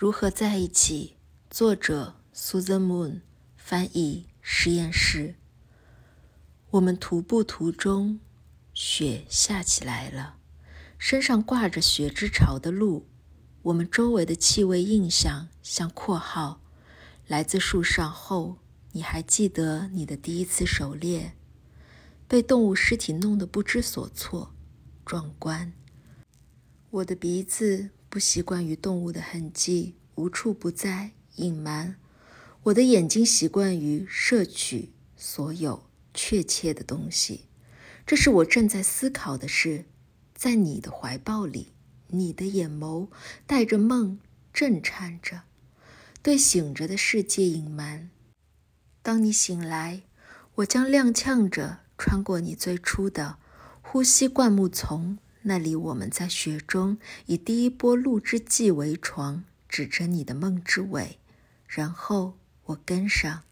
[0.00, 1.18] 如何在一起？
[1.50, 3.20] 作者：Susan Moon，
[3.54, 5.34] 翻译：实验室。
[6.70, 8.18] 我们徒步途中，
[8.72, 10.36] 雪下起来了，
[10.96, 13.10] 身上挂着雪之潮的鹿。
[13.60, 16.62] 我们周围的气味印象像括号，
[17.26, 18.56] 来自树上后。
[18.92, 21.34] 你还记得你的第一次狩猎？
[22.26, 24.54] 被动物尸体弄得不知所措，
[25.04, 25.74] 壮观。
[26.88, 31.94] 我的鼻子不习惯于动物的痕迹，无处不在，隐瞒。
[32.64, 37.46] 我的眼睛习惯于摄取所有确切的东西。
[38.04, 39.84] 这是我正在思考的事。
[40.34, 41.68] 在你的怀抱里，
[42.08, 43.06] 你的眼眸
[43.46, 44.18] 带着梦，
[44.52, 45.42] 震颤着，
[46.20, 48.10] 对醒着的世界隐瞒。
[49.02, 50.02] 当你醒来，
[50.56, 53.38] 我将踉跄着穿过你最初的
[53.80, 61.18] 呼吸灌木丛，那里我们在雪中以第一波露之际为床，指着你的梦之尾，
[61.66, 63.42] 然后我跟上。